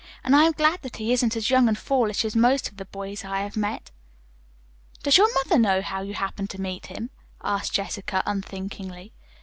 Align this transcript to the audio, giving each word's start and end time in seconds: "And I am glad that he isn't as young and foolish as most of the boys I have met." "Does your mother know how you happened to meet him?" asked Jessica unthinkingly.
"And 0.23 0.35
I 0.35 0.45
am 0.45 0.53
glad 0.53 0.81
that 0.81 0.95
he 0.95 1.13
isn't 1.13 1.35
as 1.35 1.51
young 1.51 1.67
and 1.67 1.77
foolish 1.77 2.25
as 2.25 2.35
most 2.35 2.67
of 2.67 2.77
the 2.77 2.85
boys 2.85 3.23
I 3.23 3.41
have 3.41 3.55
met." 3.55 3.91
"Does 5.03 5.15
your 5.17 5.31
mother 5.35 5.59
know 5.59 5.83
how 5.83 6.01
you 6.01 6.15
happened 6.15 6.49
to 6.49 6.59
meet 6.59 6.87
him?" 6.87 7.11
asked 7.43 7.73
Jessica 7.73 8.23
unthinkingly. 8.25 9.13